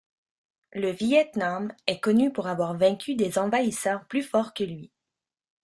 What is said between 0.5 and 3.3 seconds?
Le Viêt Nam est connu pour avoir vaincu